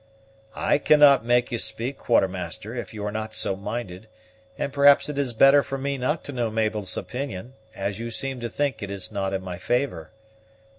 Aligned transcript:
"I 0.55 0.79
cannot 0.79 1.23
make 1.23 1.51
you 1.51 1.59
speak, 1.59 1.99
Quartermaster, 1.99 2.73
if 2.75 2.91
you 2.91 3.05
are 3.05 3.11
not 3.11 3.35
so 3.35 3.55
minded, 3.55 4.07
and 4.57 4.73
perhaps 4.73 5.09
it 5.09 5.19
is 5.19 5.31
better 5.31 5.61
for 5.61 5.77
me 5.77 5.95
not 5.95 6.23
to 6.23 6.31
know 6.31 6.49
Mabel's 6.49 6.97
opinion, 6.97 7.53
as 7.75 7.99
you 7.99 8.09
seem 8.09 8.39
to 8.39 8.49
think 8.49 8.81
it 8.81 8.89
is 8.89 9.11
not 9.11 9.31
in 9.31 9.43
my 9.43 9.59
favor. 9.59 10.09